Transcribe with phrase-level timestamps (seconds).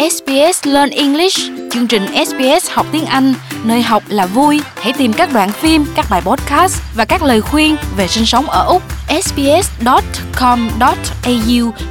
[0.00, 1.38] SBS Learn English,
[1.70, 4.60] chương trình SBS học tiếng Anh, nơi học là vui.
[4.76, 8.46] Hãy tìm các đoạn phim, các bài podcast và các lời khuyên về sinh sống
[8.46, 8.82] ở Úc.
[9.22, 9.72] sbs.com.au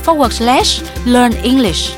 [0.05, 1.95] forward slash learn English.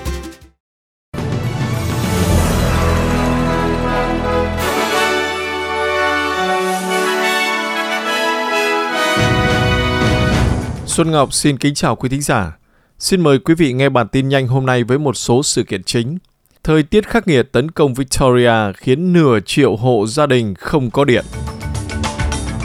[10.86, 12.61] Xuân Ngọc xin kính chào quý thính giả.
[13.02, 15.84] Xin mời quý vị nghe bản tin nhanh hôm nay với một số sự kiện
[15.84, 16.18] chính.
[16.64, 21.06] Thời tiết khắc nghiệt tấn công Victoria khiến nửa triệu hộ gia đình không có
[21.06, 21.26] điện.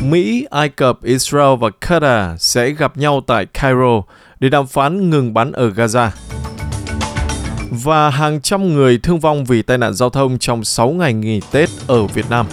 [0.03, 4.03] Mỹ, Ai Cập, Israel và Qatar sẽ gặp nhau tại Cairo
[4.41, 6.09] để đàm phán ngừng bắn ở Gaza.
[7.71, 11.41] Và hàng trăm người thương vong vì tai nạn giao thông trong 6 ngày nghỉ
[11.51, 12.47] Tết ở Việt Nam.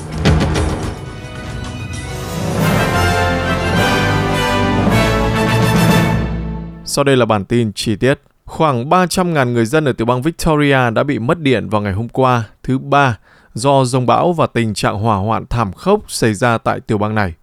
[6.93, 8.20] Sau đây là bản tin chi tiết.
[8.45, 12.09] Khoảng 300.000 người dân ở tiểu bang Victoria đã bị mất điện vào ngày hôm
[12.09, 13.17] qua, thứ Ba,
[13.53, 17.16] do rông bão và tình trạng hỏa hoạn thảm khốc xảy ra tại tiểu bang
[17.16, 17.33] này.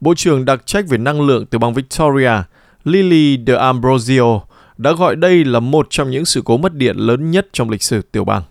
[0.00, 2.30] Bộ trưởng đặc trách về năng lượng tiểu bang Victoria,
[2.84, 4.40] Lily de Ambrosio,
[4.78, 7.82] đã gọi đây là một trong những sự cố mất điện lớn nhất trong lịch
[7.82, 8.42] sử tiểu bang.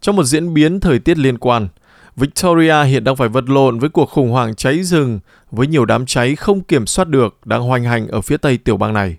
[0.00, 1.68] Trong một diễn biến thời tiết liên quan,
[2.16, 6.06] Victoria hiện đang phải vật lộn với cuộc khủng hoảng cháy rừng với nhiều đám
[6.06, 9.16] cháy không kiểm soát được đang hoành hành ở phía tây tiểu bang này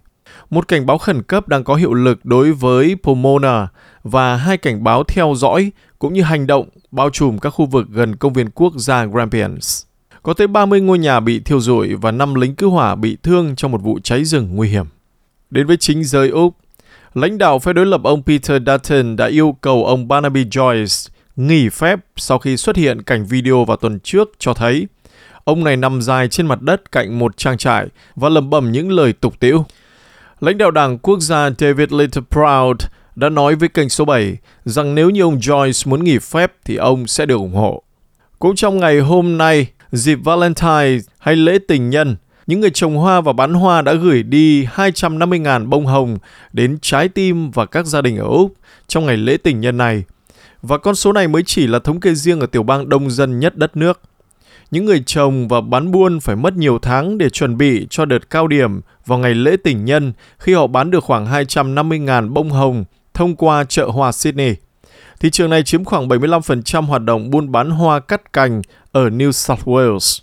[0.49, 3.67] một cảnh báo khẩn cấp đang có hiệu lực đối với Pomona
[4.03, 7.88] và hai cảnh báo theo dõi cũng như hành động bao trùm các khu vực
[7.89, 9.83] gần công viên quốc gia Grampians.
[10.23, 13.55] Có tới 30 ngôi nhà bị thiêu rụi và 5 lính cứu hỏa bị thương
[13.55, 14.86] trong một vụ cháy rừng nguy hiểm.
[15.49, 16.55] Đến với chính giới Úc,
[17.14, 21.69] lãnh đạo phe đối lập ông Peter Dutton đã yêu cầu ông Barnaby Joyce nghỉ
[21.69, 24.88] phép sau khi xuất hiện cảnh video vào tuần trước cho thấy
[25.44, 28.91] ông này nằm dài trên mặt đất cạnh một trang trại và lẩm bẩm những
[28.91, 29.66] lời tục tĩu.
[30.44, 32.77] Lãnh đạo đảng quốc gia David Littleproud
[33.16, 36.75] đã nói với kênh số 7 rằng nếu như ông Joyce muốn nghỉ phép thì
[36.75, 37.83] ông sẽ được ủng hộ.
[38.39, 42.15] Cũng trong ngày hôm nay, dịp Valentine hay lễ tình nhân,
[42.48, 46.17] những người trồng hoa và bán hoa đã gửi đi 250.000 bông hồng
[46.54, 48.54] đến trái tim và các gia đình ở Úc
[48.87, 50.04] trong ngày lễ tình nhân này.
[50.61, 53.39] Và con số này mới chỉ là thống kê riêng ở tiểu bang đông dân
[53.39, 54.02] nhất đất nước.
[54.73, 58.30] Những người trồng và bán buôn phải mất nhiều tháng để chuẩn bị cho đợt
[58.30, 62.86] cao điểm vào ngày lễ tình nhân khi họ bán được khoảng 250.000 bông hồng
[63.14, 64.56] thông qua chợ hoa Sydney.
[65.20, 68.61] Thị trường này chiếm khoảng 75% hoạt động buôn bán hoa cắt cành
[68.92, 70.22] ở New South Wales.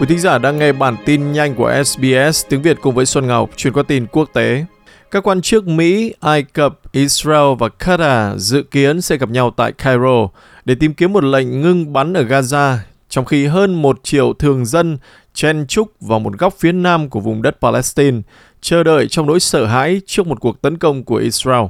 [0.00, 3.26] Quý thính giả đang nghe bản tin nhanh của SBS tiếng Việt cùng với Xuân
[3.26, 4.64] Ngọc, truyền qua tin quốc tế.
[5.10, 9.72] Các quan chức Mỹ, Ai Cập, Israel và Qatar dự kiến sẽ gặp nhau tại
[9.72, 10.28] Cairo
[10.64, 12.76] để tìm kiếm một lệnh ngưng bắn ở Gaza,
[13.08, 14.98] trong khi hơn một triệu thường dân
[15.34, 18.20] chen trúc vào một góc phía nam của vùng đất Palestine,
[18.60, 21.64] chờ đợi trong nỗi sợ hãi trước một cuộc tấn công của Israel.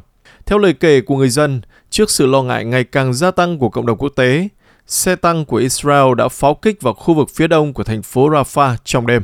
[0.47, 3.69] Theo lời kể của người dân, trước sự lo ngại ngày càng gia tăng của
[3.69, 4.49] cộng đồng quốc tế,
[4.87, 8.31] xe tăng của Israel đã pháo kích vào khu vực phía đông của thành phố
[8.31, 9.22] Rafah trong đêm.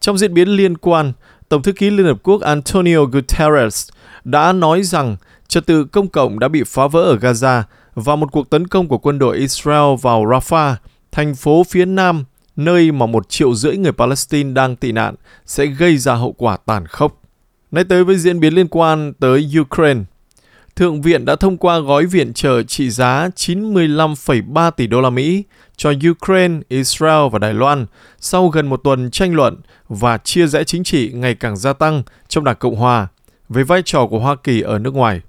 [0.00, 1.12] Trong diễn biến liên quan,
[1.50, 3.88] Tổng thư ký Liên Hợp Quốc Antonio Guterres
[4.24, 5.16] đã nói rằng
[5.48, 7.62] trật tự công cộng đã bị phá vỡ ở Gaza
[7.94, 10.74] và một cuộc tấn công của quân đội Israel vào Rafah,
[11.12, 12.24] thành phố phía nam,
[12.56, 15.14] nơi mà một triệu rưỡi người Palestine đang tị nạn,
[15.46, 17.22] sẽ gây ra hậu quả tàn khốc.
[17.70, 20.00] Nay tới với diễn biến liên quan tới Ukraine,
[20.80, 25.44] Thượng viện đã thông qua gói viện trợ trị giá 95,3 tỷ đô la Mỹ
[25.76, 27.86] cho Ukraine, Israel và Đài Loan
[28.20, 29.56] sau gần một tuần tranh luận
[29.88, 33.08] và chia rẽ chính trị ngày càng gia tăng trong Đảng Cộng Hòa
[33.48, 35.20] về vai trò của Hoa Kỳ ở nước ngoài.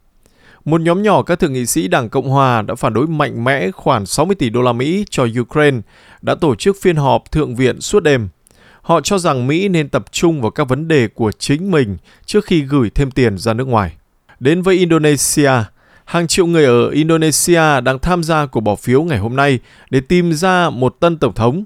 [0.66, 3.72] Một nhóm nhỏ các thượng nghị sĩ Đảng Cộng Hòa đã phản đối mạnh mẽ
[3.72, 5.78] khoản 60 tỷ đô la Mỹ cho Ukraine,
[6.22, 8.30] đã tổ chức phiên họp thượng viện suốt đêm.
[8.82, 12.46] Họ cho rằng Mỹ nên tập trung vào các vấn đề của chính mình trước
[12.46, 13.94] khi gửi thêm tiền ra nước ngoài.
[14.42, 15.52] Đến với Indonesia,
[16.06, 19.60] hàng triệu người ở Indonesia đang tham gia cuộc bỏ phiếu ngày hôm nay
[19.90, 21.64] để tìm ra một tân tổng thống.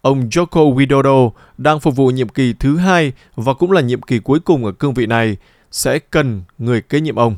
[0.00, 4.18] Ông Joko Widodo đang phục vụ nhiệm kỳ thứ hai và cũng là nhiệm kỳ
[4.18, 5.36] cuối cùng ở cương vị này
[5.70, 7.36] sẽ cần người kế nhiệm ông.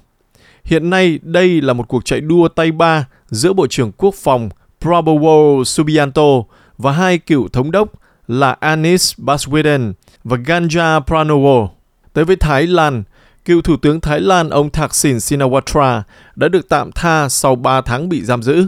[0.65, 4.49] Hiện nay đây là một cuộc chạy đua tay ba giữa Bộ trưởng Quốc phòng
[4.81, 6.43] Prabowo Subianto
[6.79, 7.93] và hai cựu thống đốc
[8.29, 9.93] là Anis Baswedan
[10.25, 11.69] và Ganja Pranowo.
[12.13, 13.03] Tới với Thái Lan,
[13.49, 16.03] cựu Thủ tướng Thái Lan ông Thaksin Shinawatra
[16.37, 18.67] đã được tạm tha sau 3 tháng bị giam giữ.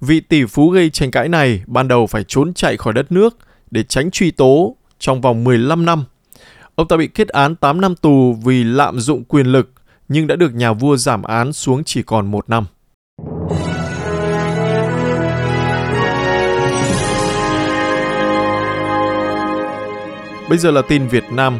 [0.00, 3.38] Vị tỷ phú gây tranh cãi này, ban đầu phải trốn chạy khỏi đất nước
[3.70, 6.04] để tránh truy tố trong vòng 15 năm.
[6.74, 9.70] Ông ta bị kết án 8 năm tù vì lạm dụng quyền lực,
[10.08, 12.64] nhưng đã được nhà vua giảm án xuống chỉ còn một năm.
[20.48, 21.58] Bây giờ là tin Việt Nam.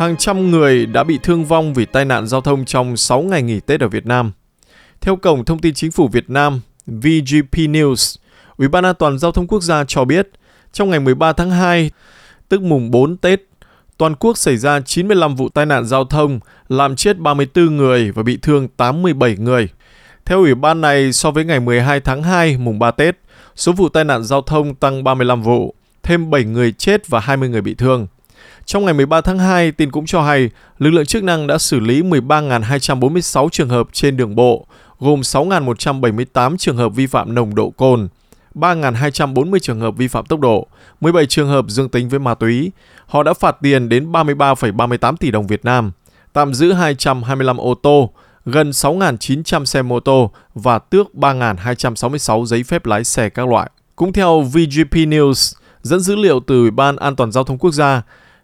[0.00, 3.42] Hàng trăm người đã bị thương vong vì tai nạn giao thông trong 6 ngày
[3.42, 4.32] nghỉ Tết ở Việt Nam.
[5.00, 8.16] Theo Cổng Thông tin Chính phủ Việt Nam, VGP News,
[8.56, 10.28] Ủy ban An toàn Giao thông Quốc gia cho biết,
[10.72, 11.90] trong ngày 13 tháng 2,
[12.48, 13.42] tức mùng 4 Tết,
[13.96, 18.22] toàn quốc xảy ra 95 vụ tai nạn giao thông, làm chết 34 người và
[18.22, 19.68] bị thương 87 người.
[20.24, 23.18] Theo ủy ban này, so với ngày 12 tháng 2, mùng 3 Tết,
[23.56, 27.48] số vụ tai nạn giao thông tăng 35 vụ, thêm 7 người chết và 20
[27.48, 28.06] người bị thương.
[28.64, 31.80] Trong ngày 13 tháng 2, tin cũng cho hay lực lượng chức năng đã xử
[31.80, 34.66] lý 13.246 trường hợp trên đường bộ,
[34.98, 38.08] gồm 6.178 trường hợp vi phạm nồng độ cồn,
[38.54, 40.66] 3.240 trường hợp vi phạm tốc độ,
[41.00, 42.72] 17 trường hợp dương tính với ma túy.
[43.06, 45.92] Họ đã phạt tiền đến 33,38 tỷ đồng Việt Nam,
[46.32, 48.10] tạm giữ 225 ô tô,
[48.44, 53.70] gần 6.900 xe mô tô và tước 3.266 giấy phép lái xe các loại.
[53.96, 57.70] Cũng theo VGP News, dẫn dữ liệu từ Ủy ban An toàn Giao thông Quốc
[57.70, 58.02] gia,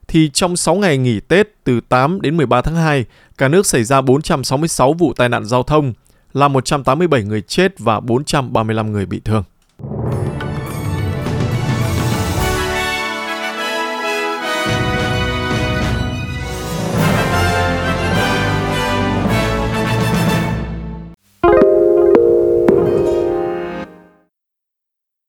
[0.08, 3.04] thì trong 6 ngày nghỉ Tết từ 8 đến 13 tháng 2,
[3.38, 5.92] cả nước xảy ra 466 vụ tai nạn giao thông,
[6.32, 9.44] làm 187 người chết và 435 người bị thương.